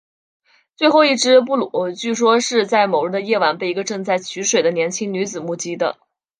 [0.75, 5.99] 最后一只布鲁据说是在某日的夜晚被一个正在取水的年轻女子目击的。